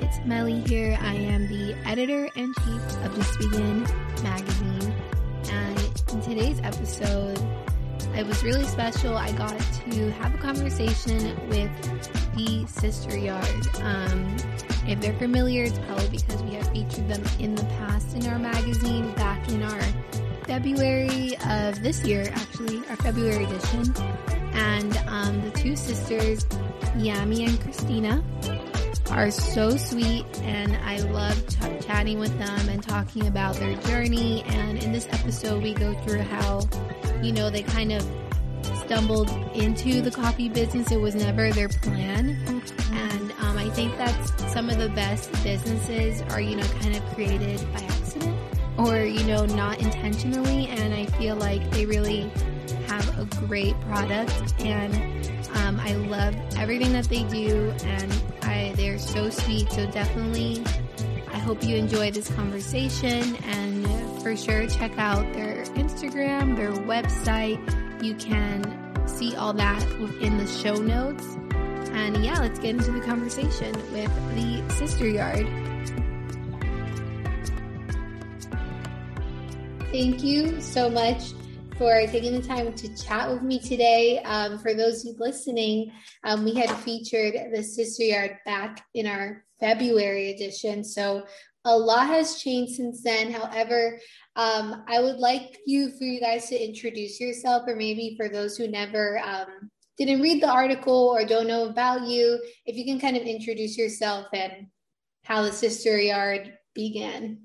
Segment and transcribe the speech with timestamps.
[0.00, 0.98] It's Melly here.
[1.00, 3.82] I am the editor in chief of Just Begin
[4.22, 4.94] magazine.
[5.50, 7.38] And in today's episode,
[8.14, 9.16] it was really special.
[9.16, 11.70] I got to have a conversation with
[12.34, 13.66] the Sister Yard.
[13.82, 14.36] Um,
[14.86, 18.38] if they're familiar, it's probably because we have featured them in the past in our
[18.38, 19.82] magazine back in our
[20.46, 23.94] February of this year, actually, our February edition.
[24.52, 26.44] And um, the two sisters,
[26.96, 28.22] Yami and Christina,
[29.10, 34.42] are so sweet, and I love t- chatting with them and talking about their journey.
[34.44, 36.68] And in this episode, we go through how,
[37.22, 38.02] you know, they kind of
[38.84, 40.90] stumbled into the coffee business.
[40.90, 42.62] It was never their plan.
[42.92, 47.04] And um, I think that's some of the best businesses are, you know, kind of
[47.14, 48.36] created by accident
[48.78, 50.68] or, you know, not intentionally.
[50.68, 52.30] And I feel like they really
[52.88, 54.94] have a great product and
[55.56, 59.70] um, I love everything that they do and I, they're so sweet.
[59.72, 60.64] So definitely,
[61.28, 63.86] I hope you enjoy this conversation and
[64.22, 67.60] for sure check out their Instagram, their website.
[68.02, 71.24] You can see all that within the show notes.
[71.92, 75.46] And yeah, let's get into the conversation with the Sister Yard.
[79.90, 81.32] Thank you so much
[81.78, 84.20] for taking the time to chat with me today.
[84.22, 85.92] Um, for those listening,
[86.24, 90.82] um, we had featured the Sister Yard back in our February edition.
[90.82, 91.26] So
[91.66, 93.30] a lot has changed since then.
[93.30, 93.98] However,
[94.36, 98.56] um, I would like you for you guys to introduce yourself, or maybe for those
[98.56, 102.98] who never um, didn't read the article or don't know about you, if you can
[102.98, 104.68] kind of introduce yourself and
[105.24, 107.42] how the Sister Yard began.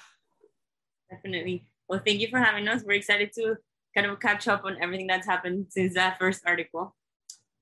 [1.10, 1.66] Definitely.
[1.88, 2.82] Well, thank you for having us.
[2.82, 3.56] We're excited to
[3.94, 6.96] kind of catch up on everything that's happened since that first article.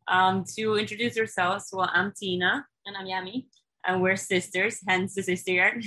[0.06, 3.47] Um, to introduce ourselves, well, I'm Tina and I'm Yami,
[3.84, 5.84] and we're sisters, hence the sister yard.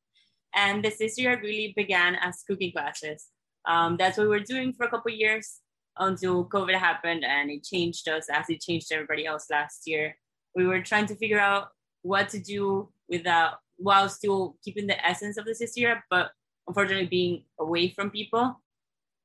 [0.54, 3.26] and the sister yard really began as cooking classes.
[3.66, 5.60] Um, that's what we were doing for a couple years
[5.98, 10.16] until COVID happened, and it changed us as it changed everybody else last year.
[10.54, 11.68] We were trying to figure out
[12.02, 16.32] what to do without while still keeping the essence of the sister yard, but
[16.68, 18.60] unfortunately being away from people.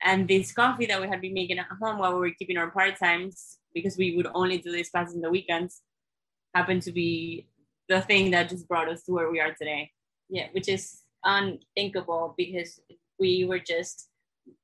[0.02, 2.72] And this coffee that we had been making at home while we were keeping our
[2.72, 5.82] part times, because we would only do these classes in the weekends,
[6.54, 7.48] happened to be
[7.90, 9.92] the thing that just brought us to where we are today.
[10.30, 12.80] Yeah, which is unthinkable because
[13.20, 14.10] we were just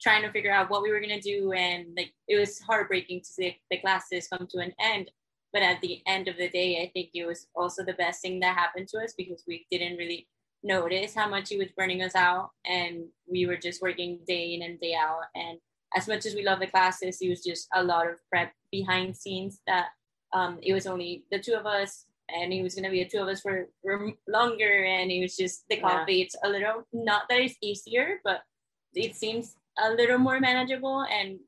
[0.01, 3.25] trying to figure out what we were gonna do, and like it was heartbreaking to
[3.25, 5.11] see the classes come to an end.
[5.53, 8.40] But at the end of the day, I think it was also the best thing
[8.41, 10.28] that happened to us because we didn't really
[10.64, 14.62] notice how much he was burning us out and we were just working day in
[14.62, 15.22] and day out.
[15.36, 15.59] And
[15.96, 19.16] as much as we love the classes it was just a lot of prep behind
[19.16, 19.88] scenes that
[20.34, 23.09] um, it was only the two of us and it was going to be the
[23.09, 26.24] two of us for, for longer and it was just the coffee yeah.
[26.25, 28.41] it's a little not that it's easier but
[28.94, 31.40] it seems a little more manageable and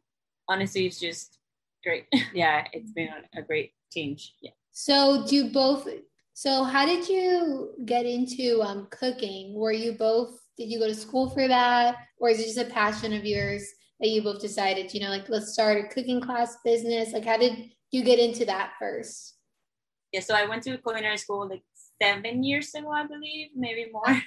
[0.48, 1.38] honestly it's just
[1.84, 2.06] great.
[2.34, 4.34] Yeah it's been a great change.
[4.42, 4.52] Yeah.
[4.72, 5.88] So do both
[6.34, 9.54] so, how did you get into um, cooking?
[9.54, 11.96] Were you both, did you go to school for that?
[12.20, 13.64] Or is it just a passion of yours
[14.00, 17.14] that you both decided, you know, like, let's start a cooking class business?
[17.14, 19.36] Like, how did you get into that first?
[20.12, 21.64] Yeah, so I went to culinary school like
[22.02, 24.08] seven years ago, I believe, maybe more.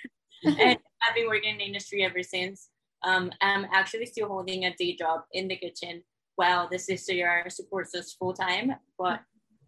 [0.44, 2.68] and I've been working in the industry ever since.
[3.02, 6.02] Um, I'm actually still holding a day job in the kitchen
[6.36, 8.74] while the sister supports us full time.
[8.98, 9.20] But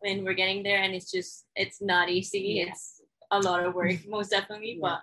[0.06, 2.38] when we're getting there and it's just it's not easy.
[2.38, 2.70] Yeah.
[2.70, 4.98] it's a lot of work most definitely yeah.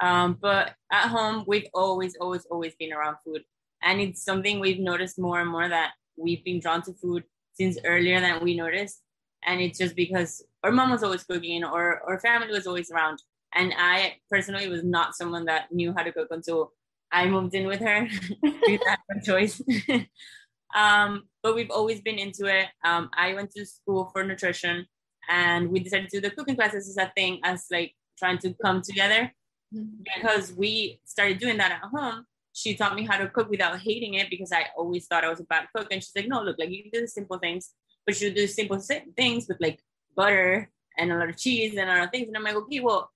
[0.00, 3.42] but um but at home we've always always always been around food.
[3.82, 7.76] And it's something we've noticed more and more that we've been drawn to food since
[7.84, 9.02] earlier than we noticed.
[9.46, 13.18] And it's just because our mom was always cooking or our family was always around.
[13.54, 16.72] And i personally was not someone that knew how to cook until
[17.12, 18.08] i moved in with her.
[18.68, 19.62] We had no choice
[20.74, 22.66] um, but we've always been into it.
[22.84, 24.86] Um, I went to school for nutrition
[25.28, 28.54] and we decided to do the cooking classes as a thing as like trying to
[28.62, 29.32] come together
[29.74, 30.02] mm-hmm.
[30.02, 32.26] because we started doing that at home.
[32.52, 35.40] She taught me how to cook without hating it because I always thought I was
[35.40, 35.88] a bad cook.
[35.90, 37.70] And she's like, no, look, like you can do the simple things,
[38.06, 38.78] but you do simple
[39.16, 39.80] things with like
[40.16, 42.28] butter and a lot of cheese and other things.
[42.28, 43.10] And I'm like, okay, well,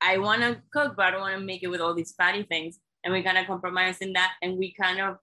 [0.00, 2.44] I want to cook, but I don't want to make it with all these fatty
[2.44, 2.78] things.
[3.04, 4.32] And we kind of compromised in that.
[4.40, 5.18] And we kind of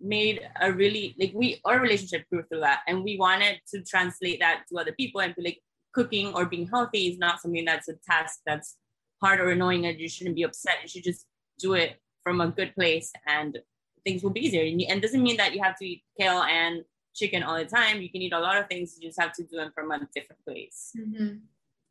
[0.00, 4.40] made a really like we our relationship grew through that and we wanted to translate
[4.40, 5.58] that to other people and be like
[5.92, 8.76] cooking or being healthy is not something that's a task that's
[9.20, 11.26] hard or annoying and you shouldn't be upset you should just
[11.58, 13.58] do it from a good place and
[14.04, 16.84] things will be easier and it doesn't mean that you have to eat kale and
[17.14, 18.00] chicken all the time.
[18.00, 18.96] You can eat a lot of things.
[18.98, 20.92] You just have to do them from a different place.
[20.98, 21.36] Mm-hmm.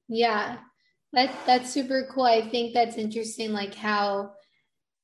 [0.07, 0.57] Yeah,
[1.13, 2.23] that that's super cool.
[2.23, 3.53] I think that's interesting.
[3.53, 4.33] Like how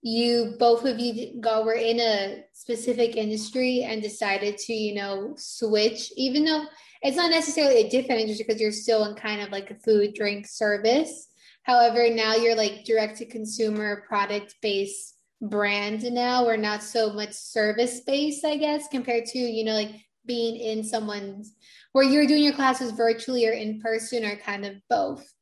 [0.07, 5.33] you both of you go were in a specific industry and decided to you know
[5.35, 6.63] switch, even though
[7.01, 10.13] it's not necessarily a different industry because you're still in kind of like a food
[10.13, 11.27] drink service.
[11.63, 16.45] However, now you're like direct to consumer product based brand now.
[16.45, 19.91] We're not so much service based, I guess, compared to, you know, like
[20.27, 21.53] being in someone's
[21.93, 25.34] where you're doing your classes virtually or in person or kind of both.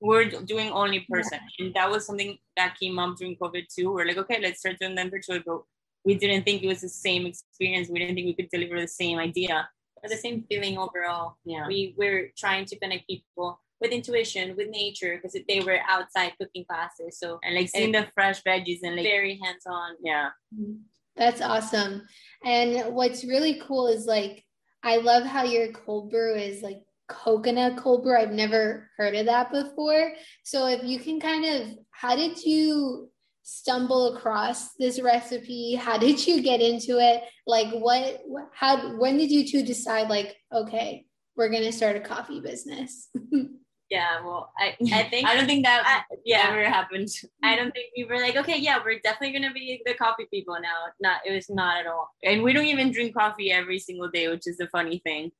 [0.00, 1.38] We're doing only person.
[1.58, 1.66] Yeah.
[1.66, 3.92] And that was something that came up during COVID too.
[3.92, 5.62] We're like, okay, let's start doing them virtually, but
[6.04, 7.88] we didn't think it was the same experience.
[7.88, 9.68] We didn't think we could deliver the same idea.
[10.02, 11.36] Or the same feeling overall.
[11.44, 11.66] Yeah.
[11.66, 16.64] We were trying to connect people with intuition, with nature, because they were outside cooking
[16.64, 17.18] classes.
[17.18, 19.96] So and like seeing the fresh veggies and like very hands on.
[20.02, 20.30] Yeah.
[20.58, 20.76] Mm-hmm.
[21.16, 22.06] That's awesome.
[22.42, 24.42] And what's really cool is like
[24.82, 26.80] I love how your cold brew is like
[27.10, 28.16] coconut cold brew.
[28.16, 30.12] I've never heard of that before.
[30.44, 33.10] So if you can kind of how did you
[33.42, 35.74] stumble across this recipe?
[35.74, 37.22] How did you get into it?
[37.46, 38.22] Like what
[38.54, 43.08] how when did you two decide like okay, we're going to start a coffee business?
[43.90, 47.08] yeah well i i think i don't think that I, yeah ever happened
[47.42, 50.56] i don't think we were like okay yeah we're definitely gonna be the coffee people
[50.62, 54.08] now not it was not at all and we don't even drink coffee every single
[54.08, 55.30] day which is the funny thing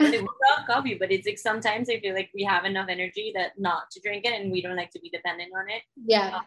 [0.00, 3.52] we love coffee but it's like sometimes i feel like we have enough energy that
[3.58, 6.42] not to drink it and we don't like to be dependent on it yeah um,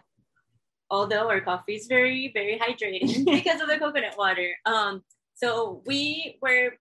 [0.90, 5.02] although our coffee is very very hydrating because of the coconut water um
[5.36, 6.74] so we were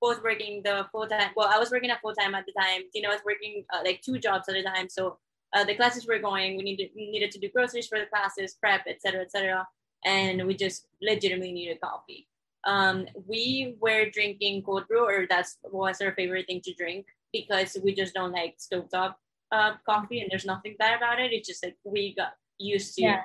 [0.00, 1.30] both working the full time.
[1.36, 2.82] Well, I was working at full time at the time.
[2.94, 4.88] You know, I was working uh, like two jobs at a time.
[4.88, 5.18] So
[5.54, 6.56] uh, the classes were going.
[6.56, 9.66] We needed we needed to do groceries for the classes, prep, etc., etc.
[10.04, 12.26] And we just legitimately needed coffee.
[12.66, 17.76] Um, we were drinking cold brew, or that's was our favorite thing to drink because
[17.82, 19.14] we just don't like stovetop
[19.52, 21.32] uh, coffee, and there's nothing bad about it.
[21.32, 23.22] It's just like we got used to yeah.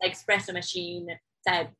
[0.00, 1.08] like espresso machine
[1.46, 1.70] type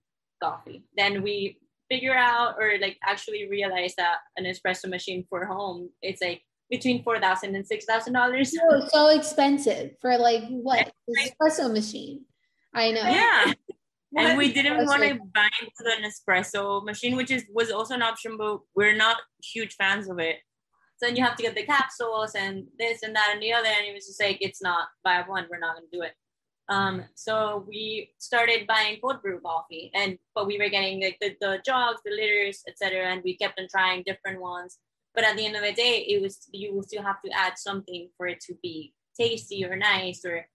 [0.43, 0.84] coffee.
[0.96, 1.58] Then we
[1.90, 6.40] figure out or like actually realize that an espresso machine for home it's like
[6.70, 8.52] between four thousand and six thousand dollars.
[8.56, 10.90] So so expensive for like what
[11.20, 12.25] espresso machine?
[12.75, 13.02] I know.
[13.02, 13.52] Yeah.
[14.16, 18.02] And we didn't want to buy into an espresso machine, which is was also an
[18.02, 20.36] option, but we're not huge fans of it.
[20.96, 23.68] So then you have to get the capsules and this and that and the other,
[23.68, 26.12] and it was just like it's not buy one, we're not gonna do it.
[26.68, 31.36] Um, so we started buying cold brew coffee, and but we were getting like the,
[31.40, 34.78] the jogs, the litters, etc., and we kept on trying different ones.
[35.14, 37.58] But at the end of the day, it was you will still have to add
[37.58, 40.46] something for it to be tasty or nice, or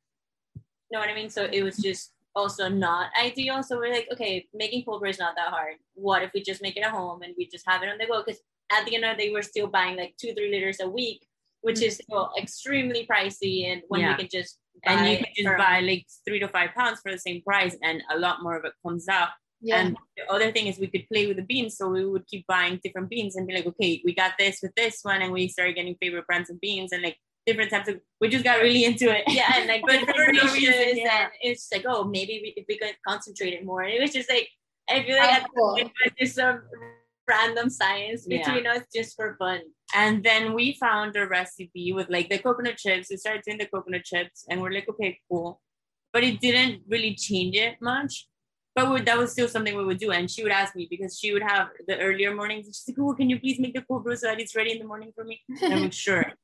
[0.56, 0.62] you
[0.92, 1.30] know what I mean.
[1.30, 3.63] So it was just also not ideal.
[3.63, 5.75] So we're like, okay, making cold is not that hard.
[5.95, 8.06] What if we just make it at home and we just have it on the
[8.06, 8.24] go?
[8.24, 8.42] Because
[8.72, 11.25] at the end of the day, we're still buying like two, three liters a week,
[11.62, 14.12] which is still extremely pricey, and when yeah.
[14.12, 17.18] we can just and you can just buy like three to five pounds for the
[17.18, 19.30] same price and a lot more of it comes out
[19.62, 19.80] yeah.
[19.80, 22.45] and the other thing is we could play with the beans so we would keep
[22.48, 25.48] buying different beans and be like okay we got this with this one and we
[25.48, 28.85] started getting favorite brands of beans and like different types of we just got really
[28.85, 31.23] into it yeah and like different no reason, yeah.
[31.23, 34.13] and it's like oh maybe we, if we could concentrate it more and it was
[34.13, 34.47] just like
[34.89, 35.89] I feel like oh, cool.
[36.19, 36.61] just some
[37.27, 38.73] random science between yeah.
[38.73, 39.61] us just for fun
[39.95, 43.07] and then we found a recipe with like the coconut chips.
[43.09, 45.61] We started doing the coconut chips and we're like, okay, cool.
[46.11, 48.27] But it didn't really change it much.
[48.75, 50.11] But we, that was still something we would do.
[50.11, 52.66] And she would ask me because she would have the earlier mornings.
[52.66, 54.73] And she's like, oh, can you please make the cold brew so that it's ready
[54.73, 55.42] in the morning for me?
[55.61, 56.25] And I'm like, sure.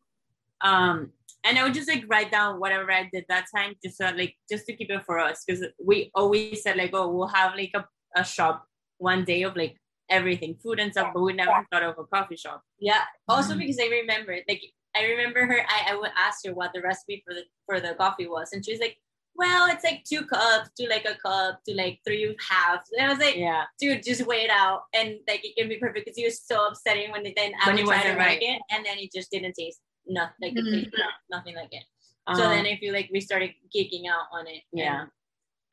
[0.64, 1.12] Um,
[1.46, 4.36] and I would just like write down whatever I did that time, just so, like
[4.50, 7.72] just to keep it for us, because we always said like, oh, we'll have like
[7.76, 8.66] a, a shop
[8.98, 9.78] one day of like
[10.10, 12.62] everything, food and stuff, but we never thought of a coffee shop.
[12.80, 13.02] Yeah.
[13.28, 13.60] Also mm-hmm.
[13.60, 14.62] because I remember, like,
[14.96, 15.62] I remember her.
[15.68, 18.64] I, I would ask her what the recipe for the for the coffee was, and
[18.64, 18.96] she was like,
[19.36, 23.10] "Well, it's like two cups to like a cup to like three halves." And I
[23.10, 26.16] was like, "Yeah, dude, just wait it out." And like it can be perfect because
[26.16, 28.40] he was so upsetting when they then I would try to right.
[28.40, 30.90] make it, and then it just didn't taste nothing like mm-hmm.
[31.30, 31.84] nothing like it.
[32.28, 34.64] Um, so then I feel like we started geeking out on it.
[34.72, 35.06] Yeah.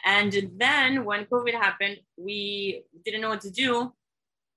[0.05, 3.93] And, and then when COVID happened, we didn't know what to do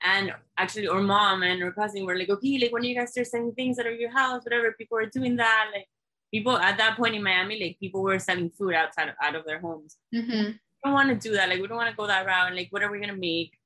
[0.04, 3.28] and actually our mom and our cousin were like okay like when you guys start
[3.28, 5.88] selling things out of your house whatever people are doing that like
[6.32, 9.46] people at that point in miami like people were selling food outside of, out of
[9.46, 10.52] their homes mm-hmm.
[10.52, 12.56] we don't want to do that like we don't want to go that route and
[12.56, 13.58] like what are we going to make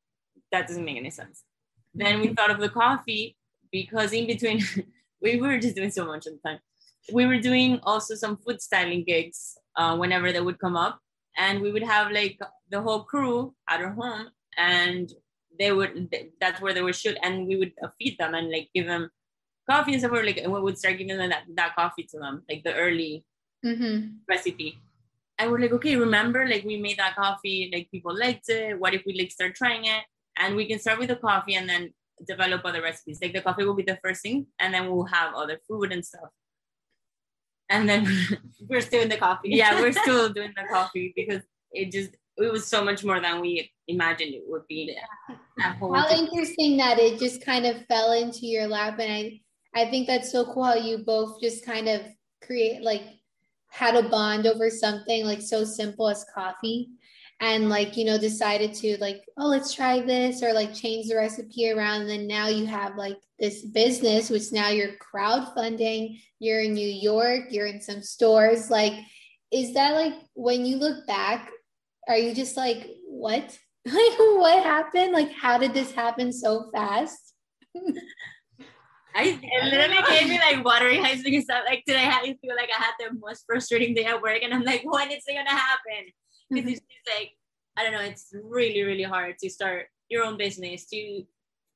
[0.51, 1.43] that doesn't make any sense
[1.95, 2.05] mm-hmm.
[2.05, 3.35] then we thought of the coffee
[3.71, 4.59] because in between
[5.21, 6.59] we were just doing so much at the time.
[7.11, 10.99] We were doing also some food styling gigs uh, whenever they would come up.
[11.37, 15.11] And we would have like the whole crew at our home and
[15.59, 18.69] they would that's where they would shoot and we would uh, feed them and like
[18.73, 19.09] give them
[19.69, 22.43] coffee and stuff or like we would start giving them that, that coffee to them
[22.49, 23.23] like the early
[23.65, 24.07] mm-hmm.
[24.27, 24.79] recipe.
[25.37, 28.79] And we're like okay remember like we made that coffee like people liked it.
[28.79, 30.03] What if we like start trying it?
[30.39, 31.93] And we can start with the coffee and then
[32.25, 33.19] develop other recipes.
[33.21, 36.05] Like the coffee will be the first thing and then we'll have other food and
[36.05, 36.29] stuff.
[37.69, 38.07] And then
[38.69, 39.49] we're still in the coffee.
[39.49, 43.41] Yeah we're still doing the coffee because it just it was so much more than
[43.41, 44.95] we imagined it would be.
[45.59, 49.41] How interesting that it just kind of fell into your lap, and I
[49.75, 52.01] I think that's so cool how you both just kind of
[52.43, 53.03] create like
[53.69, 56.89] had a bond over something like so simple as coffee
[57.39, 61.15] and like you know decided to like oh let's try this or like change the
[61.15, 66.61] recipe around and then now you have like this business which now you're crowdfunding you're
[66.61, 68.69] in new york you're in some stores.
[68.69, 68.93] Like
[69.51, 71.49] is that like when you look back
[72.07, 73.57] are you just like what?
[73.87, 75.13] Like what happened?
[75.13, 77.33] Like how did this happen so fast?
[79.15, 82.69] I it literally gave me like watery eyes because I'm like today I feel like
[82.77, 84.39] I had the most frustrating day at work?
[84.43, 86.11] And I'm like when is it gonna happen
[86.49, 86.71] because mm-hmm.
[86.71, 87.31] it's like
[87.77, 91.23] I don't know it's really really hard to start your own business to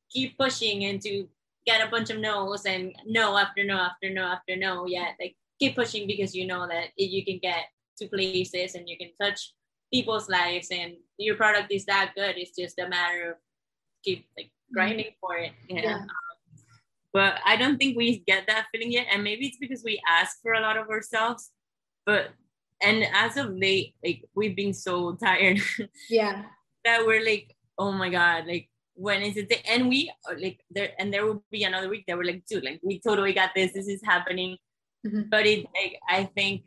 [0.10, 1.28] keep pushing and to
[1.66, 5.36] get a bunch of no's and no after no after no after no yet like
[5.60, 7.66] keep pushing because you know that you can get
[7.98, 9.54] to places and you can touch
[9.94, 12.36] people's lives and your product is that good.
[12.38, 13.38] It's just a matter of
[14.04, 14.74] keep like mm-hmm.
[14.74, 15.52] grinding for it.
[15.70, 15.96] Yeah.
[15.96, 16.08] Um,
[17.14, 19.08] but I don't think we get that feeling yet.
[19.12, 21.52] And maybe it's because we ask for a lot of ourselves.
[22.06, 22.30] But
[22.82, 25.60] and as of late, like we've been so tired.
[26.10, 26.44] Yeah.
[26.84, 29.50] that we're like, oh my God, like when is it?
[29.50, 32.64] the, And we like there and there will be another week that we're like, dude,
[32.64, 33.74] like we totally got this.
[33.74, 34.58] This is happening.
[35.06, 35.30] Mm-hmm.
[35.30, 36.64] But it like I think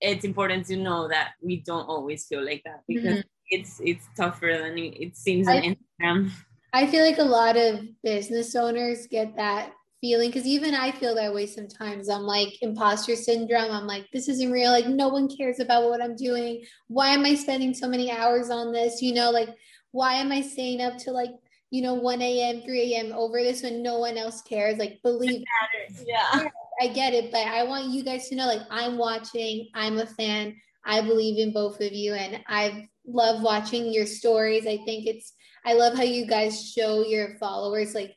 [0.00, 3.50] it's important to know that we don't always feel like that because mm-hmm.
[3.50, 6.30] it's it's tougher than it seems on Instagram.
[6.72, 11.14] I feel like a lot of business owners get that feeling because even I feel
[11.14, 12.08] that way sometimes.
[12.08, 13.70] I'm like imposter syndrome.
[13.70, 14.70] I'm like, this isn't real.
[14.70, 16.64] Like, no one cares about what I'm doing.
[16.88, 19.02] Why am I spending so many hours on this?
[19.02, 19.48] You know, like,
[19.92, 21.30] why am I staying up to like,
[21.70, 23.12] you know, 1 a.m., 3 a.m.
[23.12, 24.78] over this when no one else cares?
[24.78, 26.06] Like, believe it.
[26.06, 26.48] Yeah.
[26.80, 30.06] I get it, but I want you guys to know like I'm watching, I'm a
[30.06, 30.54] fan.
[30.84, 34.66] I believe in both of you and I love watching your stories.
[34.66, 35.32] I think it's
[35.66, 38.14] I love how you guys show your followers like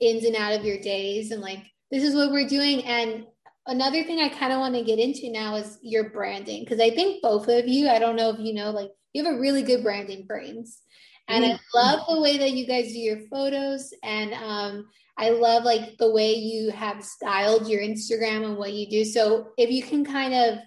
[0.00, 3.24] ins and out of your days and like this is what we're doing and
[3.66, 6.90] another thing I kind of want to get into now is your branding because I
[6.90, 9.62] think both of you, I don't know if you know, like you have a really
[9.62, 10.80] good branding brains.
[11.28, 11.56] And mm-hmm.
[11.78, 15.96] I love the way that you guys do your photos and um I love like
[15.98, 19.04] the way you have styled your Instagram and what you do.
[19.04, 20.58] So if you can kind of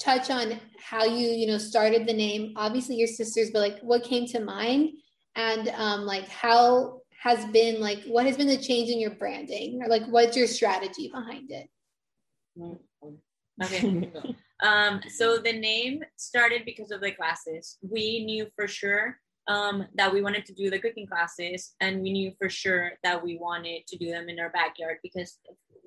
[0.00, 4.02] touch on how you, you know, started the name, obviously your sisters, but like what
[4.02, 4.90] came to mind
[5.36, 9.80] and um, like how has been like what has been the change in your branding
[9.80, 11.68] or like what's your strategy behind it?
[13.62, 14.10] Okay.
[14.62, 17.78] um, so the name started because of the classes.
[17.80, 22.12] We knew for sure um, that we wanted to do the cooking classes, and we
[22.12, 25.38] knew for sure that we wanted to do them in our backyard because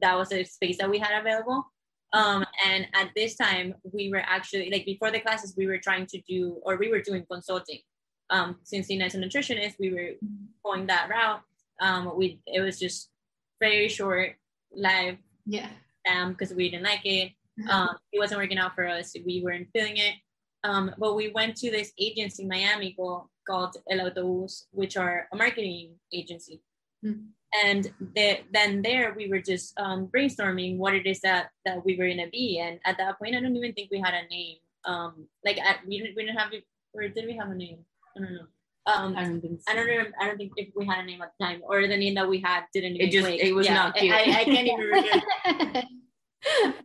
[0.01, 1.65] that was a space that we had available.
[2.13, 6.05] Um, and at this time, we were actually like before the classes, we were trying
[6.07, 7.79] to do or we were doing consulting.
[8.29, 10.11] Um, since Tina is a nutritionist, we were
[10.63, 11.41] going that route.
[11.81, 13.09] Um, we it was just
[13.59, 14.35] very short,
[14.73, 15.17] live.
[15.45, 15.69] Yeah.
[16.11, 17.31] Um, because we didn't like it.
[17.59, 17.69] Mm-hmm.
[17.69, 19.15] Um, it wasn't working out for us.
[19.25, 20.15] We weren't feeling it.
[20.63, 25.27] Um, but we went to this agency in Miami called, called El Autobus, which are
[25.31, 26.61] a marketing agency.
[27.05, 27.27] Mm-hmm.
[27.63, 31.95] And the, then there we were just um, brainstorming what it is that, that we
[31.95, 32.59] were going to be.
[32.59, 34.57] And at that point, I don't even think we had a name.
[34.83, 36.51] Um, like at, we, didn't, we didn't have,
[36.93, 37.85] or did we have a name?
[38.15, 38.47] I don't know.
[38.87, 39.61] Um, I don't think.
[39.61, 39.71] So.
[39.71, 40.13] I don't remember.
[40.19, 42.29] I don't think if we had a name at the time, or the name that
[42.29, 42.97] we had didn't.
[42.97, 43.25] It just.
[43.25, 43.41] Click.
[43.41, 44.13] It was yeah, not cute.
[44.13, 45.83] I, I can't even remember.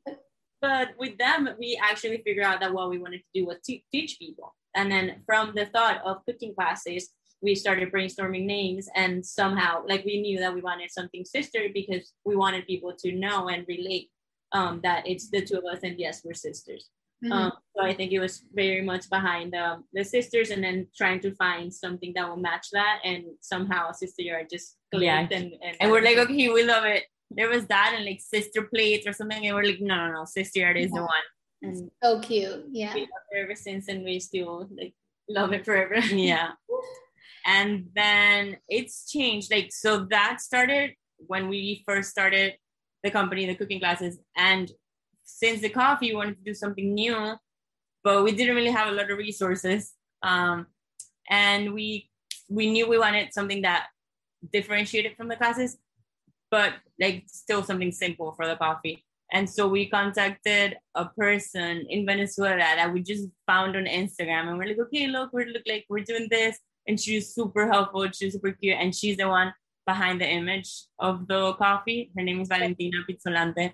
[0.62, 3.84] but with them, we actually figured out that what we wanted to do was te-
[3.92, 4.54] teach people.
[4.74, 7.10] And then from the thought of cooking classes,
[7.42, 12.12] we started brainstorming names and somehow like we knew that we wanted something sister because
[12.24, 14.10] we wanted people to know and relate
[14.52, 16.90] um, that it's the two of us and yes we're sisters
[17.22, 17.32] mm-hmm.
[17.32, 21.20] um, so i think it was very much behind um, the sisters and then trying
[21.20, 23.00] to find something that will match that.
[23.04, 25.20] And somehow sister are just yeah.
[25.20, 27.04] and, and, and we're like okay we love it.
[27.30, 29.46] There was that and like sister plates or something.
[29.46, 30.24] And we're like no no no.
[30.24, 30.98] Sister Yard is yeah.
[30.98, 31.28] the one.
[31.62, 32.66] And so cute.
[32.70, 32.94] Yeah.
[32.94, 34.94] we love it ever since and we still like
[35.28, 35.96] love it forever.
[36.12, 36.50] Yeah.
[37.46, 39.50] And then it's changed.
[39.50, 42.54] Like so that started when we first started
[43.02, 44.70] the company the cooking classes and
[45.38, 47.34] since the coffee we wanted to do something new
[48.02, 50.66] but we didn't really have a lot of resources um,
[51.28, 52.10] and we
[52.48, 53.86] we knew we wanted something that
[54.52, 55.78] differentiated from the classes,
[56.50, 59.04] but like still something simple for the coffee.
[59.32, 64.58] And so we contacted a person in Venezuela that we just found on Instagram, and
[64.58, 66.58] we're like, okay, look, we look like we're doing this,
[66.88, 69.54] and she's super helpful, she's super cute, and she's the one
[69.86, 72.10] behind the image of the coffee.
[72.16, 73.72] Her name is Valentina Pizzolante.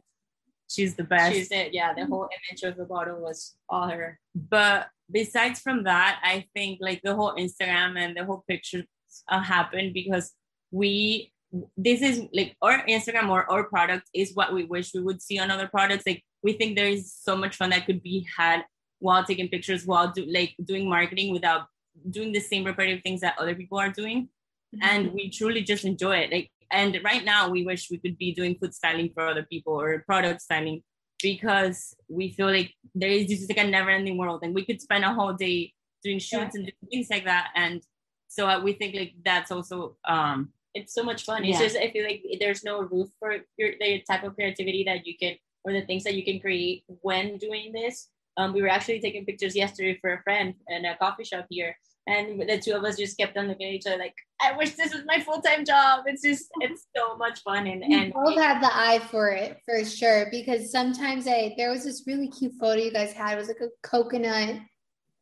[0.68, 1.34] She's the best.
[1.34, 1.72] She's it.
[1.72, 4.18] Yeah, the whole image of the bottle was all her.
[4.34, 8.84] But besides from that, I think like the whole Instagram and the whole pictures
[9.28, 10.32] uh, happened because
[10.70, 11.32] we
[11.76, 15.38] this is like our Instagram or our product is what we wish we would see
[15.38, 16.04] on other products.
[16.06, 18.64] Like we think there is so much fun that could be had
[18.98, 21.66] while taking pictures, while do like doing marketing without
[22.10, 24.28] doing the same repetitive things that other people are doing.
[24.74, 24.82] Mm-hmm.
[24.82, 26.32] And we truly just enjoy it.
[26.32, 29.78] Like and right now we wish we could be doing food styling for other people
[29.80, 30.82] or product styling
[31.22, 34.80] because we feel like there is just like a never ending world and we could
[34.80, 36.62] spend a whole day doing shoots yeah.
[36.62, 37.48] and things like that.
[37.54, 37.82] And
[38.28, 41.44] so uh, we think like that's also um it's so much fun.
[41.44, 41.64] It's yeah.
[41.66, 45.16] just I feel like there's no roof for your the type of creativity that you
[45.18, 48.08] can or the things that you can create when doing this.
[48.36, 51.74] Um, we were actually taking pictures yesterday for a friend in a coffee shop here,
[52.06, 54.74] and the two of us just kept on looking at each other like, "I wish
[54.74, 58.36] this was my full time job." It's just it's so much fun, and and both
[58.36, 60.28] have the eye for it for sure.
[60.30, 63.34] Because sometimes I there was this really cute photo you guys had.
[63.34, 64.60] It was like a coconut.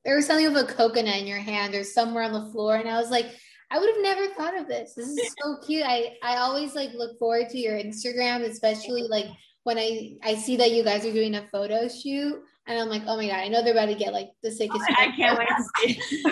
[0.05, 2.89] There was something with a coconut in your hand or somewhere on the floor, and
[2.89, 3.27] I was like
[3.71, 4.95] I would have never thought of this.
[4.95, 5.85] This is so cute.
[5.85, 9.27] I I always like look forward to your Instagram, especially like
[9.65, 13.03] when I I see that you guys are doing a photo shoot, and I'm like,
[13.07, 14.85] oh my god, I know they're about to get like the sickest.
[14.89, 16.23] I, I can't wait to see.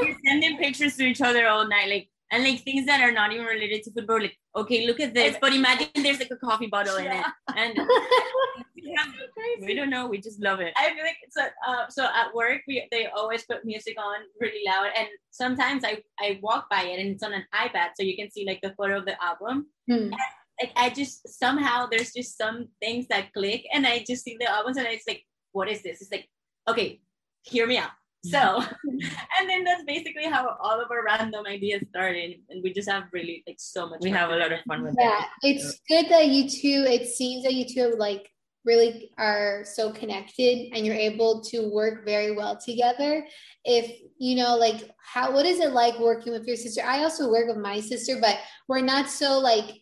[0.00, 3.32] We're sending pictures to each other all night, like and like things that are not
[3.32, 4.20] even related to football.
[4.20, 7.26] Like, okay, look at this, but imagine there's like a coffee bottle in it,
[7.56, 7.76] and
[9.60, 10.06] we don't know.
[10.06, 10.72] We just love it.
[10.76, 14.20] I feel like it's a, uh, so at work we they always put music on
[14.40, 18.04] really loud, and sometimes I I walk by it and it's on an iPad, so
[18.04, 19.66] you can see like the photo of the album.
[19.88, 19.94] Hmm.
[19.94, 20.14] And,
[20.60, 24.50] like I just somehow there's just some things that click, and I just see the
[24.50, 26.00] albums, and it's like, what is this?
[26.00, 26.28] It's like,
[26.68, 27.00] okay,
[27.42, 27.90] hear me out
[28.24, 28.88] so, mm-hmm.
[29.40, 33.04] and then that's basically how all of our random ideas started, and we just have
[33.12, 34.00] really like so much.
[34.02, 36.84] We have a lot of fun with yeah, it's good that you two.
[36.86, 38.28] It seems that you two like
[38.66, 43.24] really are so connected, and you're able to work very well together.
[43.64, 46.82] If you know, like, how what is it like working with your sister?
[46.84, 48.36] I also work with my sister, but
[48.68, 49.80] we're not so like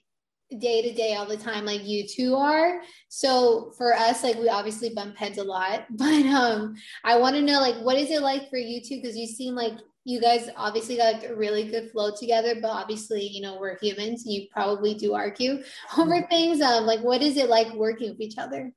[0.57, 2.81] day to day all the time like you two are.
[3.09, 7.43] So for us like we obviously bump heads a lot but um i want to
[7.43, 8.97] know like what is it like for you two?
[8.97, 13.27] Because you seem like you guys obviously got a really good flow together but obviously
[13.27, 15.63] you know we're humans you probably do argue
[15.99, 16.29] over mm-hmm.
[16.29, 16.61] things.
[16.61, 18.73] Um like what is it like working with each other?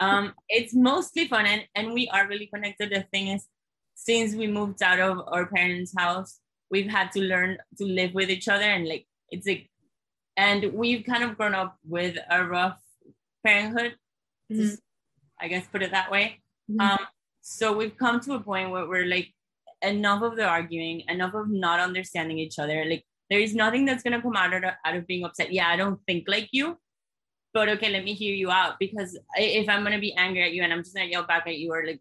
[0.00, 2.90] Um it's mostly fun and and we are really connected.
[2.90, 3.46] The thing is
[3.94, 8.30] since we moved out of our parents house we've had to learn to live with
[8.30, 9.70] each other and like it's like
[10.36, 12.80] and we've kind of grown up with a rough
[13.44, 13.94] parenthood
[14.52, 14.74] mm-hmm.
[15.40, 16.40] i guess put it that way.
[16.70, 16.80] Mm-hmm.
[16.80, 16.98] um,
[17.40, 19.32] so we've come to a point where we're like
[19.82, 22.84] enough of the arguing enough of not understanding each other.
[22.84, 25.52] Like there is nothing that's going to come out of, out of being upset.
[25.52, 26.76] Yeah i don't think like you
[27.54, 30.52] but okay let me hear you out because if i'm going to be angry at
[30.52, 32.00] you and i'm just going to yell back at you or like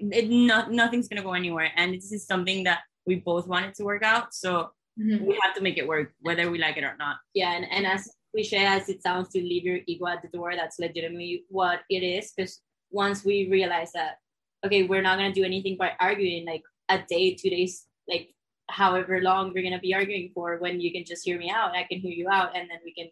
[0.00, 1.70] it, not, nothing's going to go anywhere.
[1.76, 4.34] And this is something that we both wanted to work out.
[4.34, 5.24] So mm-hmm.
[5.24, 7.86] we have to make it work whether we like it or not yeah and, and
[7.86, 11.80] as cliche as it sounds to leave your ego at the door that's legitimately what
[11.88, 12.60] it is because
[12.90, 14.18] once we realize that
[14.64, 18.34] okay we're not going to do anything by arguing like a day two days like
[18.68, 21.74] however long we're going to be arguing for when you can just hear me out
[21.74, 23.06] i can hear you out and then we can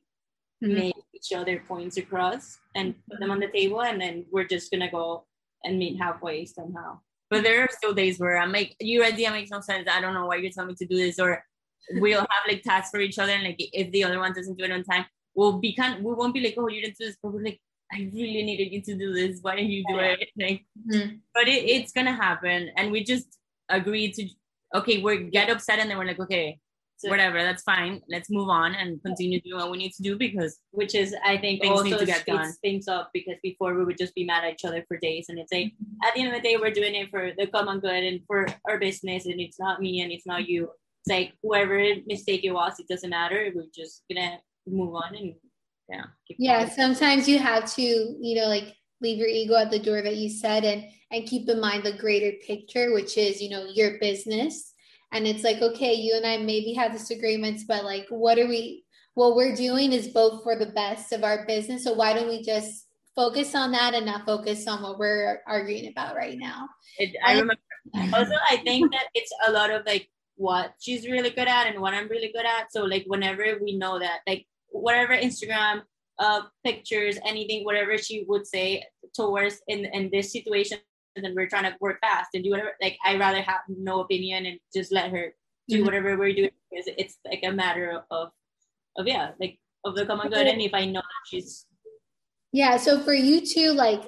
[0.63, 0.75] mm-hmm.
[0.75, 4.71] make each other points across and put them on the table and then we're just
[4.71, 5.25] going to go
[5.65, 6.99] and meet halfway somehow
[7.31, 9.89] but there are still days where I'm like, your idea makes no sense.
[9.91, 11.45] I don't know why you're telling me to do this, or
[11.93, 14.65] we'll have like tasks for each other and like if the other one doesn't do
[14.65, 17.17] it on time we'll be kind we won't be like oh you didn't do this
[17.23, 17.61] but we're like
[17.93, 20.17] I really needed you to do this why didn't you do yeah.
[20.19, 21.17] it like mm-hmm.
[21.35, 23.39] but it, it's gonna happen and we just
[23.69, 24.29] agreed to
[24.75, 26.59] okay we get upset and then we're like okay
[26.99, 30.19] so, whatever that's fine let's move on and continue doing what we need to do
[30.19, 33.85] because which is i think things need to get done things up because before we
[33.85, 36.07] would just be mad at each other for days and it's like mm-hmm.
[36.07, 38.47] at the end of the day we're doing it for the common good and for
[38.69, 40.69] our business and it's not me and it's not you
[41.09, 43.51] like whoever mistake it was, it doesn't matter.
[43.55, 45.35] We're just gonna move on and
[45.89, 46.05] yeah.
[46.39, 46.77] Yeah, going.
[46.77, 50.29] sometimes you have to, you know, like leave your ego at the door that you
[50.29, 54.75] said and and keep in mind the greater picture, which is, you know, your business.
[55.13, 58.85] And it's like, okay, you and I maybe have disagreements, but like what are we
[59.15, 61.85] what we're doing is both for the best of our business.
[61.85, 65.89] So why don't we just focus on that and not focus on what we're arguing
[65.89, 66.69] about right now?
[66.99, 67.57] It, I remember
[68.13, 71.81] also I think that it's a lot of like what she's really good at and
[71.81, 72.73] what I'm really good at.
[72.73, 75.83] So like whenever we know that, like whatever Instagram
[76.19, 80.79] uh pictures, anything, whatever she would say towards in in this situation,
[81.17, 82.73] and then we're trying to work fast and do whatever.
[82.81, 85.35] Like I rather have no opinion and just let her
[85.69, 85.85] do mm-hmm.
[85.85, 88.31] whatever we're doing because it's like a matter of
[88.97, 90.47] of yeah, like of the common good.
[90.47, 91.67] And if I know that she's
[92.53, 94.03] yeah, so for you two, like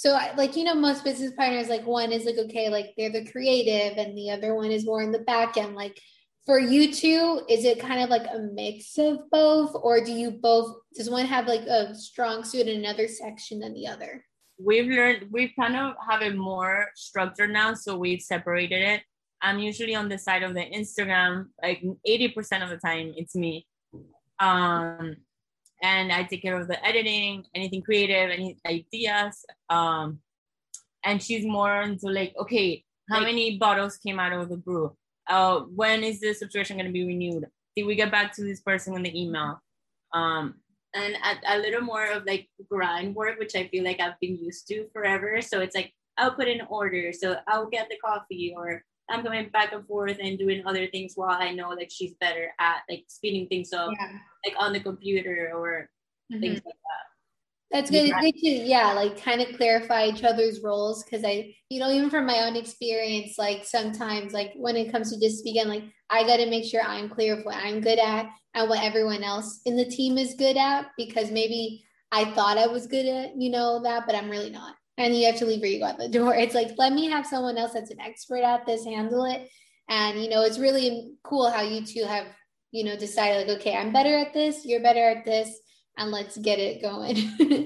[0.00, 3.30] so like you know most business partners like one is like okay like they're the
[3.30, 5.74] creative and the other one is more in the back end.
[5.74, 6.00] Like
[6.46, 10.30] for you two is it kind of like a mix of both or do you
[10.30, 14.24] both does one have like a strong suit in another section than the other?
[14.58, 19.02] We've learned we kind of have it more structured now so we've separated it.
[19.42, 23.66] I'm usually on the side of the instagram like 80% of the time it's me.
[24.38, 25.16] Um
[25.82, 29.44] and I take care of the editing, anything creative, any ideas.
[29.68, 30.20] Um,
[31.04, 34.94] and she's more into like, okay, how like, many bottles came out of the brew?
[35.26, 37.46] Uh, when is the subscription going to be renewed?
[37.76, 39.60] Did we get back to this person in the email?
[40.12, 40.56] Um,
[40.94, 44.36] and a, a little more of like grind work, which I feel like I've been
[44.36, 45.40] used to forever.
[45.40, 49.48] So it's like I'll put in order, so I'll get the coffee, or I'm going
[49.50, 53.04] back and forth and doing other things while I know like she's better at like
[53.08, 54.18] speeding things up, yeah.
[54.44, 55.90] like on the computer or
[56.32, 56.40] mm-hmm.
[56.40, 57.10] things like that.
[57.70, 58.08] That's good.
[58.08, 58.20] Yeah.
[58.20, 62.10] good to yeah, like kind of clarify each other's roles because I, you know, even
[62.10, 66.26] from my own experience, like sometimes, like when it comes to just speaking, like I
[66.26, 69.60] got to make sure I'm clear of what I'm good at and what everyone else
[69.66, 73.50] in the team is good at because maybe I thought I was good at, you
[73.50, 75.98] know, that, but I'm really not and you have to leave where you go out
[75.98, 76.34] the door.
[76.34, 79.48] It's like, let me have someone else that's an expert at this handle it.
[79.88, 82.26] And, you know, it's really cool how you two have,
[82.70, 85.58] you know, decided like, okay, I'm better at this, you're better at this,
[85.96, 87.16] and let's get it going.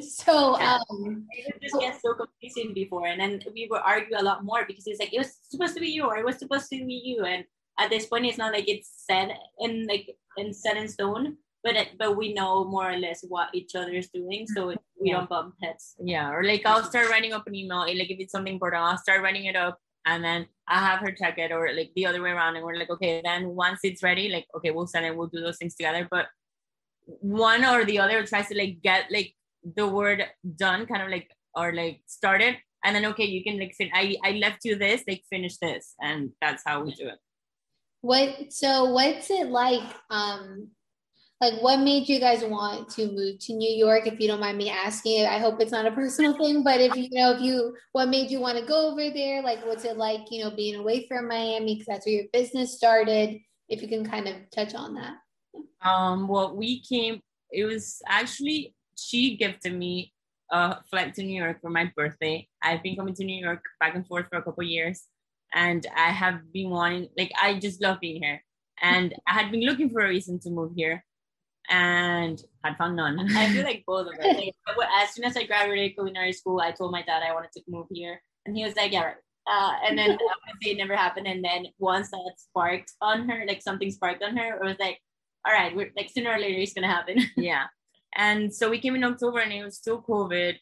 [0.02, 3.06] so, um, it just get so confusing before.
[3.06, 5.80] And then we would argue a lot more because it's like, it was supposed to
[5.80, 7.24] be you or it was supposed to be you.
[7.24, 7.44] And
[7.78, 11.74] at this point, it's not like it's set in like in set in stone but
[11.98, 15.16] but we know more or less what each other is doing, so we yeah.
[15.16, 15.96] don't bump heads.
[15.98, 18.98] Yeah, or like I'll start writing up an email, like if it's something important, I'll
[18.98, 22.22] start writing it up, and then I have her check it, or like the other
[22.22, 25.16] way around, and we're like, okay, then once it's ready, like okay, we'll send it,
[25.16, 26.06] we'll do those things together.
[26.10, 26.26] But
[27.06, 29.34] one or the other tries to like get like
[29.76, 30.22] the word
[30.56, 34.16] done, kind of like or like started, and then okay, you can like fin- I
[34.22, 37.18] I left you this, like finish this, and that's how we do it.
[38.02, 40.68] What so what's it like um
[41.40, 44.56] like what made you guys want to move to New York if you don't mind
[44.56, 45.26] me asking?
[45.26, 48.30] I hope it's not a personal thing but if you know if you what made
[48.30, 49.42] you want to go over there?
[49.42, 51.74] Like what's it like you know being away from Miami?
[51.74, 55.16] Because that's where your business started if you can kind of touch on that.
[55.82, 57.20] Um well we came
[57.50, 60.12] it was actually she gifted me
[60.50, 62.46] a flight to New York for my birthday.
[62.62, 65.04] I've been coming to New York back and forth for a couple years
[65.52, 68.42] and I have been wanting like I just love being here.
[68.82, 71.04] And I had been looking for a reason to move here
[71.70, 73.18] and had found none.
[73.36, 74.24] I feel like both of us.
[74.24, 74.54] Like,
[75.00, 77.86] as soon as I graduated culinary school, I told my dad I wanted to move
[77.90, 80.10] here, and he was like, "Yeah, right." Uh, and then
[80.48, 81.26] obviously it never happened.
[81.26, 84.98] And then once that sparked on her, like something sparked on her, it was like,
[85.46, 87.66] "All right, we're like sooner or later it's gonna happen." yeah.
[88.16, 90.56] And so we came in October, and it was still COVID.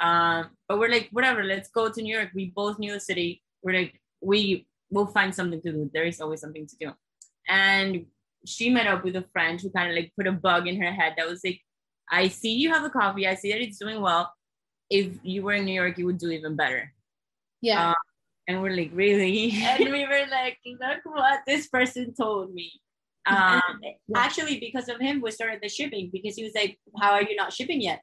[0.00, 2.30] Um, but we're like, whatever, let's go to New York.
[2.34, 3.42] We both knew the city.
[3.62, 5.90] We're like, we will find something to do.
[5.92, 6.92] There is always something to do.
[7.48, 8.06] And
[8.46, 10.92] she met up with a friend who kind of like put a bug in her
[10.92, 11.60] head that was like,
[12.10, 13.26] I see you have a coffee.
[13.26, 14.32] I see that it's doing well.
[14.88, 16.92] If you were in New York, you would do even better.
[17.60, 17.88] Yeah.
[17.88, 17.94] Um,
[18.46, 19.52] and we're like, really?
[19.62, 22.72] and we were like, look what this person told me.
[23.26, 23.60] Um,
[24.14, 27.34] actually, because of him, we started the shipping because he was like, how are you
[27.34, 28.00] not shipping yet?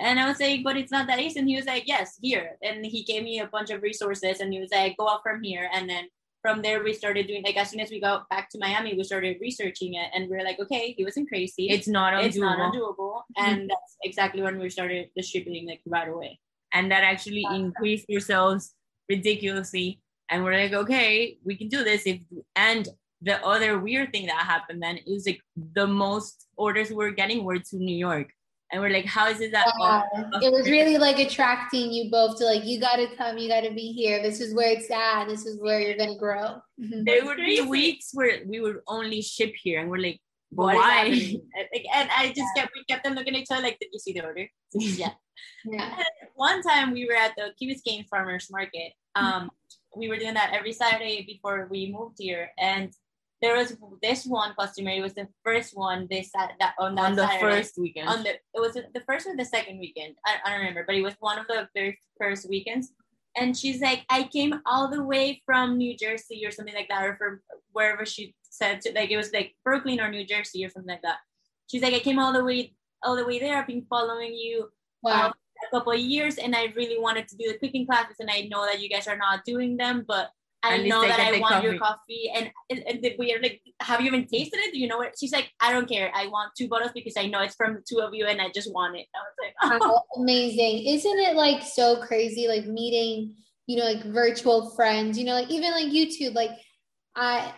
[0.00, 1.38] And I was like, but it's not that easy.
[1.38, 2.56] And he was like, yes, here.
[2.62, 5.42] And he gave me a bunch of resources and he was like, go up from
[5.42, 5.68] here.
[5.72, 6.08] And then
[6.44, 9.02] from there we started doing like as soon as we got back to Miami, we
[9.02, 11.68] started researching it and we are like, okay, he wasn't crazy.
[11.70, 12.24] It's not undoable.
[12.26, 13.14] It's not undoable.
[13.14, 13.44] Mm-hmm.
[13.44, 16.38] and that's exactly when we started the shipping like right away.
[16.74, 18.74] And that actually that's increased your sales
[19.08, 20.02] ridiculously.
[20.28, 22.02] And we're like, okay, we can do this.
[22.04, 22.20] If
[22.54, 22.86] and
[23.22, 27.42] the other weird thing that happened then is like the most orders we we're getting
[27.42, 28.28] were to New York
[28.74, 30.02] and we're like how is it that yeah.
[30.42, 33.60] it was really like attracting you both to like you got to come you got
[33.60, 34.20] to be here.
[34.20, 36.60] This is where it's at this is where you're gonna grow.
[36.80, 37.04] Mm-hmm.
[37.04, 41.04] there would be weeks where we would only ship here and we're like why?
[41.94, 42.62] and i just yeah.
[42.62, 44.48] kept we kept on looking at each other like did you see the order?
[44.74, 45.10] Yeah.
[45.64, 45.94] Yeah.
[45.96, 48.92] And one time we were at the Key Biscayne farmers market.
[49.14, 49.50] Um
[49.96, 52.92] we were doing that every saturday before we moved here and
[53.44, 54.90] there was this one customer.
[54.90, 58.08] It was the first one they sat that on that on the Saturday, first weekend.
[58.08, 60.14] On the it was the first or the second weekend.
[60.24, 62.86] I, I don't remember, but it was one of the very first weekends.
[63.36, 67.04] and she's like, I came all the way from New Jersey or something like that,
[67.04, 67.40] or from
[67.72, 71.02] wherever she said, to, like it was like Brooklyn or New Jersey or something like
[71.02, 71.18] that.
[71.70, 73.56] She's like, I came all the way, all the way there.
[73.58, 74.68] I've been following you
[75.02, 75.28] wow.
[75.28, 75.32] uh,
[75.66, 78.48] a couple of years, and I really wanted to do the cooking classes, and I
[78.50, 80.30] know that you guys are not doing them, but
[80.64, 81.66] I know that I want coffee.
[81.66, 82.32] your coffee.
[82.34, 84.72] And, and, and we are like, have you even tasted it?
[84.72, 85.14] Do you know what?
[85.18, 86.10] She's like, I don't care.
[86.14, 88.50] I want two bottles because I know it's from the two of you and I
[88.54, 89.06] just want it.
[89.14, 90.00] I was like, oh.
[90.16, 90.86] amazing.
[90.86, 92.48] Isn't it like so crazy?
[92.48, 93.34] Like meeting,
[93.66, 96.50] you know, like virtual friends, you know, like even like YouTube, like
[97.14, 97.52] I,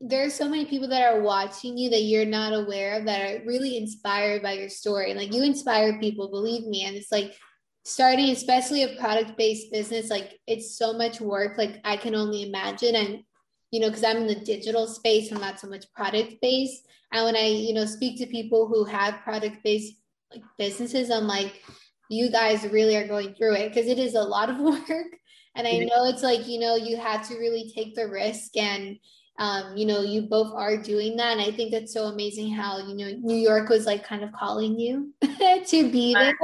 [0.00, 3.46] there's so many people that are watching you that you're not aware of that are
[3.46, 5.10] really inspired by your story.
[5.10, 6.84] And like you inspire people, believe me.
[6.84, 7.34] And it's like
[7.86, 12.42] starting especially a product based business like it's so much work like i can only
[12.42, 12.96] imagine.
[12.96, 13.22] And
[13.70, 17.24] you know because i'm in the digital space i'm not so much product based and
[17.24, 19.94] when i you know speak to people who have product based
[20.32, 21.62] like businesses i'm like
[22.08, 25.10] you guys really are going through it because it is a lot of work.
[25.54, 28.98] And i know it's like you know you have to really take the risk and
[29.38, 31.32] um, you know, you both are doing that.
[31.32, 34.32] And I think that's so amazing how, you know, New York was like kind of
[34.32, 36.36] calling you to be there.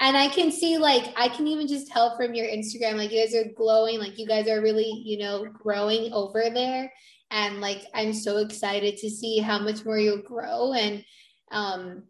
[0.00, 3.22] And I can see, like, I can even just tell from your Instagram, like, you
[3.22, 6.90] guys are glowing, like, you guys are really, you know, growing over there.
[7.30, 10.72] And like, I'm so excited to see how much more you'll grow.
[10.72, 11.04] And,
[11.50, 12.04] um,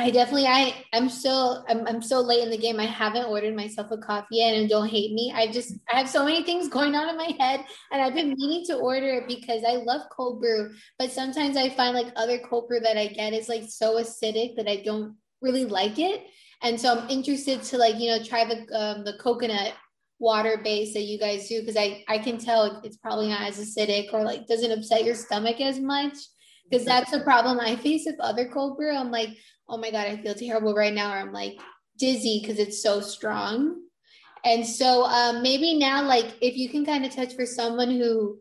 [0.00, 2.80] I definitely I I'm still I'm, I'm so late in the game.
[2.80, 5.30] I haven't ordered myself a coffee yet and don't hate me.
[5.34, 7.60] I just I have so many things going on in my head
[7.92, 11.68] and I've been meaning to order it because I love cold brew, but sometimes I
[11.68, 15.16] find like other cold brew that I get is like so acidic that I don't
[15.42, 16.24] really like it.
[16.62, 19.74] And so I'm interested to like, you know, try the um, the coconut
[20.18, 23.58] water base that you guys do because I I can tell it's probably not as
[23.58, 26.16] acidic or like doesn't upset your stomach as much
[26.70, 28.94] because that's the problem I face with other cold brew.
[28.94, 29.30] I'm like,
[29.70, 31.58] oh my God, I feel terrible right now, or I'm like
[31.98, 33.76] dizzy because it's so strong.
[34.44, 38.38] And so um, maybe now, like, if you can kind of touch for someone who,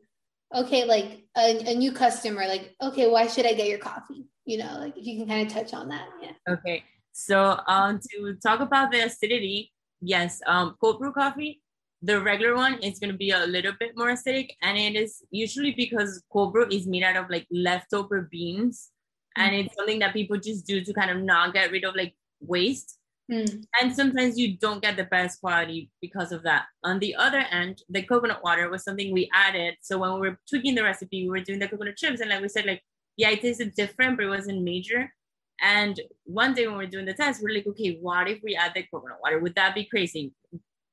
[0.56, 4.26] okay, like a, a new customer, like, okay, why should I get your coffee?
[4.46, 6.08] You know, like if you can kind of touch on that.
[6.22, 6.54] Yeah.
[6.54, 6.84] Okay.
[7.12, 11.62] So um, to talk about the acidity, yes, um, cold brew coffee,
[12.02, 15.22] the regular one is going to be a little bit more acidic, and it is
[15.32, 18.90] usually because cold brew is made out of like leftover beans
[19.38, 22.16] and it's something that people just do to kind of not get rid of like
[22.40, 22.96] waste.
[23.32, 23.64] Mm.
[23.80, 26.66] and sometimes you don't get the best quality because of that.
[26.84, 29.76] On the other end the coconut water was something we added.
[29.82, 32.22] So when we were tweaking the recipe we were doing the coconut chips.
[32.22, 32.82] And like we said like
[33.18, 35.14] yeah it tasted different but it wasn't major.
[35.62, 38.56] And one day when we are doing the test we're like okay what if we
[38.56, 39.38] add the coconut water?
[39.38, 40.34] Would that be crazy?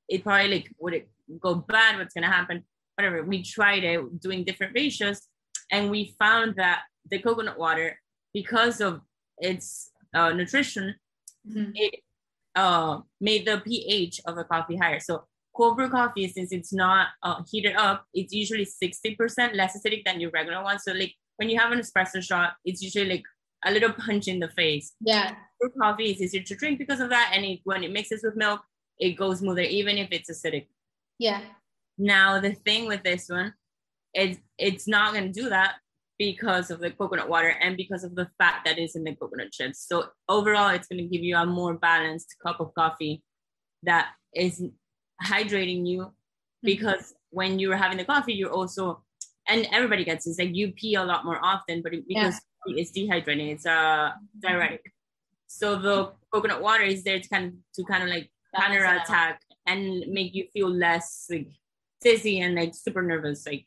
[0.06, 1.08] It probably like would it
[1.40, 2.64] go bad what's gonna happen?
[2.96, 3.22] Whatever.
[3.22, 5.22] We tried it doing different ratios.
[5.72, 7.98] And we found that the coconut water
[8.36, 9.00] because of
[9.38, 10.94] its uh, nutrition,
[11.48, 11.70] mm-hmm.
[11.74, 12.00] it
[12.54, 15.00] uh, made the pH of the coffee higher.
[15.00, 15.24] So
[15.56, 20.20] cold brew coffee, since it's not uh, heated up, it's usually 60% less acidic than
[20.20, 20.78] your regular one.
[20.78, 23.24] So like when you have an espresso shot, it's usually like
[23.64, 24.92] a little punch in the face.
[25.00, 25.34] Yeah.
[25.58, 27.32] Brew coffee is easier to drink because of that.
[27.34, 28.60] And it, when it mixes with milk,
[28.98, 30.66] it goes smoother, even if it's acidic.
[31.18, 31.40] Yeah.
[31.96, 33.54] Now the thing with this one,
[34.12, 35.76] it's it's not gonna do that
[36.18, 39.52] because of the coconut water and because of the fat that is in the coconut
[39.52, 39.86] chips.
[39.86, 43.22] So overall, it's going to give you a more balanced cup of coffee
[43.82, 44.62] that is
[45.24, 46.10] hydrating you mm-hmm.
[46.64, 49.02] because when you're having the coffee, you're also
[49.48, 52.74] and everybody gets this like you pee a lot more often, but it, because yeah.
[52.76, 54.92] it's dehydrating, it's uh diuretic.
[55.46, 59.40] So the coconut water is there to kind of to kind of like counter attack
[59.66, 61.48] and make you feel less like
[62.00, 63.66] dizzy and like super nervous, like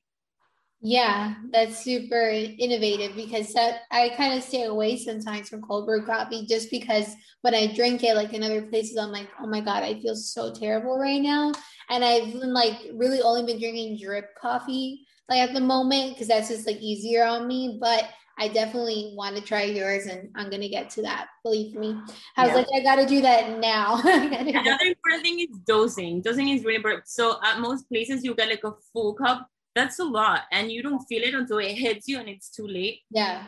[0.82, 6.06] yeah, that's super innovative because that, I kind of stay away sometimes from cold brew
[6.06, 9.60] coffee just because when I drink it, like in other places, I'm like, oh my
[9.60, 11.52] God, I feel so terrible right now.
[11.89, 16.30] And I've been like really only been drinking drip coffee like at the moment because
[16.30, 17.78] that's just like easier on me.
[17.82, 18.06] But
[18.38, 21.28] I definitely want to try yours and I'm going to get to that.
[21.44, 22.00] Believe me.
[22.38, 22.56] I was yeah.
[22.56, 24.00] like, I got to do that now.
[24.06, 26.22] Another important thing is dosing.
[26.22, 27.06] Dosing is really important.
[27.10, 30.42] So at most places, you get like a full cup that's a lot.
[30.52, 33.02] And you don't feel it until it hits you and it's too late.
[33.10, 33.46] Yeah.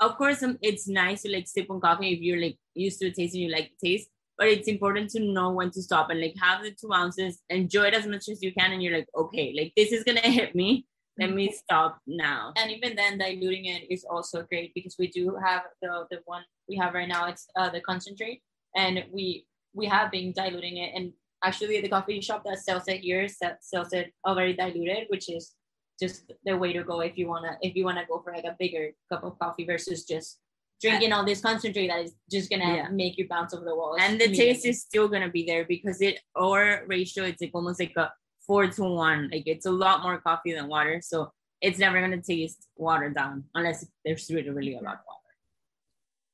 [0.00, 3.06] Of course um, it's nice to like sip on coffee if you're like used to
[3.06, 6.08] the taste and you like the taste but it's important to know when to stop
[6.08, 8.96] and like have the two ounces enjoy it as much as you can and you're
[8.96, 10.86] like okay like this is gonna hit me.
[11.18, 12.54] Let me stop now.
[12.56, 16.44] And even then diluting it is also great because we do have the the one
[16.66, 17.26] we have right now.
[17.28, 18.42] It's uh, the concentrate
[18.74, 20.92] and we we have been diluting it.
[20.94, 21.12] And
[21.44, 23.26] actually the coffee shop that sells it here
[23.60, 25.54] sells it already diluted which is
[26.00, 28.56] just the way to go if you wanna if you wanna go for like a
[28.58, 30.38] bigger cup of coffee versus just
[30.80, 32.88] drinking all this concentrate that is just gonna yeah.
[32.90, 33.98] make you bounce over the walls.
[34.00, 37.80] And the taste is still gonna be there because it our ratio it's like almost
[37.80, 38.10] like a
[38.46, 39.28] four to one.
[39.30, 41.00] Like it's a lot more coffee than water.
[41.02, 45.20] So it's never gonna taste watered down unless there's really, really a lot of water.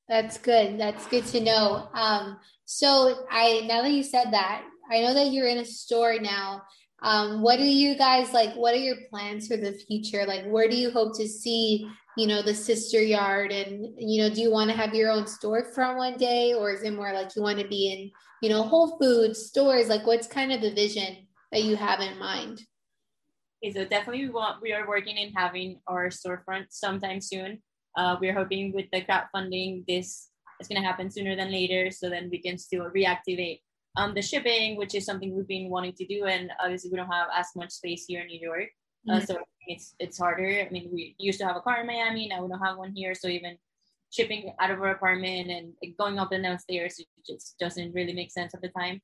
[0.09, 0.79] That's good.
[0.79, 1.89] That's good to know.
[1.93, 6.19] Um, so I now that you said that, I know that you're in a store
[6.21, 6.63] now.
[7.03, 8.55] Um, what do you guys like?
[8.55, 10.25] What are your plans for the future?
[10.27, 13.53] Like, where do you hope to see, you know, the Sister Yard?
[13.53, 16.83] And, you know, do you want to have your own storefront one day, or is
[16.83, 18.11] it more like you want to be in,
[18.43, 19.89] you know, Whole Foods stores?
[19.89, 22.63] Like, what's kind of the vision that you have in mind?
[23.63, 27.63] Okay, so definitely we want we are working in having our storefront sometime soon.
[27.97, 30.29] Uh, we're hoping with the crowdfunding, this
[30.61, 33.61] is going to happen sooner than later, so then we can still reactivate
[33.97, 37.11] um, the shipping, which is something we've been wanting to do, and obviously we don't
[37.11, 38.69] have as much space here in New York,
[39.09, 39.25] uh, mm-hmm.
[39.25, 40.67] so it's it's harder.
[40.67, 42.93] I mean, we used to have a car in Miami, now we don't have one
[42.93, 43.59] here, so even
[44.11, 48.31] shipping out of our apartment and going up and downstairs it just doesn't really make
[48.31, 49.01] sense at the time.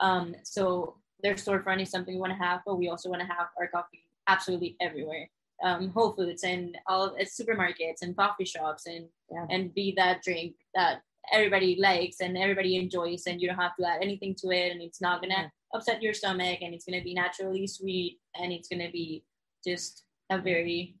[0.00, 3.26] Um, so their storefront is something we want to have, but we also want to
[3.26, 5.28] have our coffee absolutely everywhere.
[5.62, 9.46] Um, Whole Foods and all at supermarkets and coffee shops and yeah.
[9.48, 11.00] and be that drink that
[11.32, 14.80] everybody likes and everybody enjoys and you don't have to add anything to it and
[14.80, 15.48] it's not gonna yeah.
[15.74, 19.24] upset your stomach and it's gonna be naturally sweet and it's gonna be
[19.64, 20.96] just a very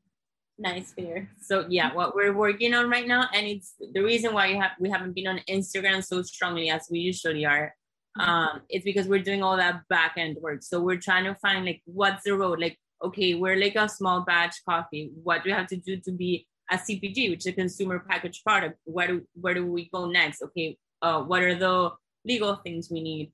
[0.58, 1.28] nice beer.
[1.40, 4.90] So yeah, what we're working on right now, and it's the reason why have, we
[4.90, 7.74] haven't been on Instagram so strongly as we usually are.
[8.18, 8.30] Mm-hmm.
[8.30, 10.62] Um, it's because we're doing all that back end work.
[10.62, 14.22] So we're trying to find like what's the road, like okay, we're like a small
[14.22, 15.10] batch coffee.
[15.22, 18.44] What do we have to do to be a CPG, which is a consumer packaged
[18.44, 18.78] product?
[18.84, 20.42] Where do where do we go next?
[20.42, 21.92] Okay, uh, what are the
[22.24, 23.32] legal things we need?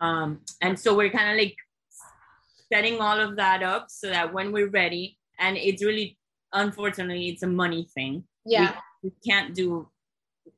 [0.00, 1.56] Um, and so we're kind of like
[2.72, 6.18] setting all of that up so that when we're ready, and it's really
[6.52, 8.24] unfortunately it's a money thing.
[8.44, 9.88] Yeah, we, we can't do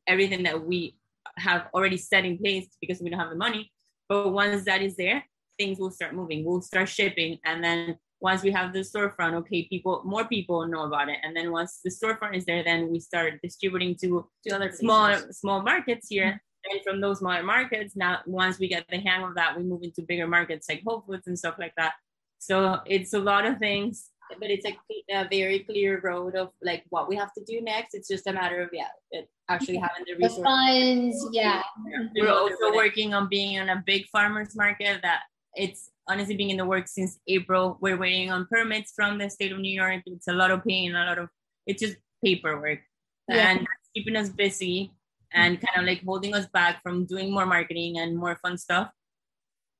[0.06, 0.96] everything that we
[1.36, 3.70] have already set in place because we don't have the money.
[4.08, 5.24] But once that is there,
[5.58, 6.44] things will start moving.
[6.44, 10.84] We'll start shipping, and then once we have the storefront, okay, people, more people know
[10.84, 11.18] about it.
[11.22, 15.16] And then once the storefront is there, then we start distributing to, to other small,
[15.30, 16.26] small markets here.
[16.26, 16.36] Mm-hmm.
[16.72, 19.82] And from those smaller markets, now once we get the hang of that, we move
[19.82, 21.94] into bigger markets like Whole Foods and stuff like that.
[22.38, 24.76] So it's a lot of things, but it's a,
[25.10, 27.94] a very clear road of like what we have to do next.
[27.94, 28.88] It's just a matter of yeah,
[29.48, 30.36] actually having the resources.
[30.36, 31.62] The funds, yeah.
[32.14, 35.20] We're also working on being in a big farmers market that
[35.54, 37.78] it's honestly been in the works since April.
[37.80, 40.02] We're waiting on permits from the state of New York.
[40.06, 41.28] It's a lot of pain, a lot of
[41.66, 42.80] it's just paperwork,
[43.28, 43.50] yeah.
[43.50, 44.92] and keeping us busy
[45.32, 48.88] and kind of like holding us back from doing more marketing and more fun stuff.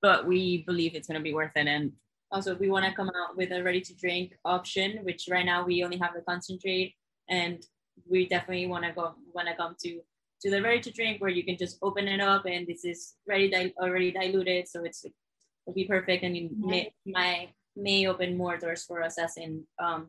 [0.01, 1.67] But we believe it's gonna be worth it.
[1.67, 1.93] And
[2.31, 5.65] also, we want to come out with a ready to drink option, which right now
[5.65, 6.95] we only have the concentrate,
[7.29, 7.67] and
[8.09, 10.01] we definitely want to go want to come to
[10.43, 13.15] to the ready to drink where you can just open it up and this is
[13.29, 15.05] ready di- already diluted, so it's
[15.67, 16.25] will be perfect.
[16.25, 20.09] I mean, may, my may open more doors for us as in um,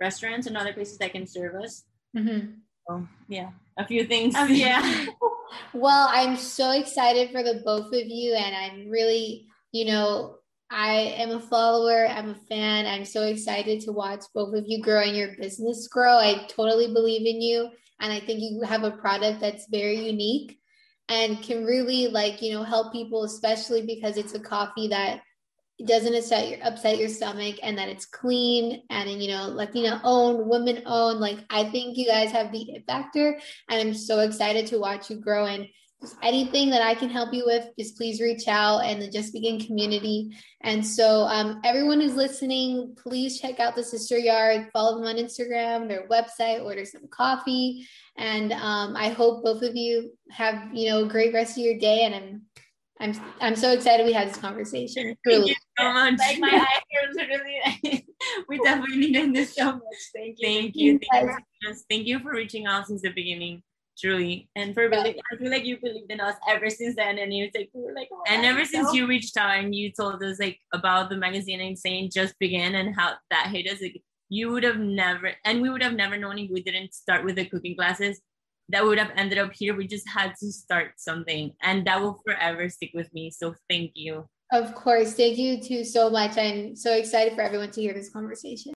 [0.00, 1.84] restaurants and other places that can serve us.
[2.16, 2.52] Mm-hmm.
[2.88, 4.34] So, yeah, a few things.
[4.34, 5.06] Um, yeah.
[5.74, 10.36] well, I'm so excited for the both of you, and I'm really, you know,
[10.70, 12.06] I am a follower.
[12.06, 12.86] I'm a fan.
[12.86, 16.16] I'm so excited to watch both of you grow and your business grow.
[16.16, 17.70] I totally believe in you,
[18.00, 20.58] and I think you have a product that's very unique
[21.10, 25.20] and can really like you know help people especially because it's a coffee that
[25.86, 30.46] doesn't upset your upset your stomach and that it's clean and you know Latina owned,
[30.46, 31.20] women owned.
[31.20, 35.10] Like I think you guys have the it factor, and I'm so excited to watch
[35.10, 35.46] you grow.
[35.46, 35.66] And
[36.22, 39.60] anything that I can help you with, just please reach out and the Just Begin
[39.60, 40.36] community.
[40.62, 45.16] And so, um, everyone who's listening, please check out the Sister Yard, follow them on
[45.16, 47.86] Instagram, their website, order some coffee.
[48.16, 51.78] And um, I hope both of you have, you know, a great rest of your
[51.78, 52.04] day.
[52.04, 52.42] And I'm
[53.00, 55.16] I'm I'm so excited we had this conversation.
[55.24, 56.18] Thank you so much.
[56.18, 58.06] Like my eyes are literally
[58.48, 59.80] we definitely needed this so much.
[60.14, 60.46] Thank you.
[60.46, 61.00] Thank you.
[61.10, 61.30] Thank
[61.62, 61.74] you.
[61.88, 63.62] Thank you for reaching out since the beginning
[64.00, 64.48] truly.
[64.56, 67.50] And for believe, I feel like you believed in us ever since then, and you
[67.54, 70.40] like we were like, oh, and ever since you reached out and you told us
[70.40, 74.50] like about the magazine and saying just begin and how that hit us, like you
[74.50, 77.46] would have never, and we would have never known if we didn't start with the
[77.46, 78.20] cooking classes.
[78.68, 79.74] That would have ended up here.
[79.74, 83.30] We just had to start something, and that will forever stick with me.
[83.30, 84.28] So thank you.
[84.52, 86.36] Of course, thank you too so much.
[86.36, 88.68] I'm so excited for everyone to hear this conversation.